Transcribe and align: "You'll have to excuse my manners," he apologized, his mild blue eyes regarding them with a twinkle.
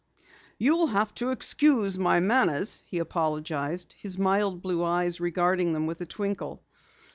"You'll 0.57 0.87
have 0.87 1.13
to 1.21 1.29
excuse 1.29 1.99
my 1.99 2.19
manners," 2.21 2.81
he 2.87 2.97
apologized, 2.97 3.93
his 3.99 4.17
mild 4.17 4.63
blue 4.63 4.83
eyes 4.83 5.19
regarding 5.21 5.73
them 5.73 5.85
with 5.85 6.01
a 6.01 6.07
twinkle. 6.07 6.63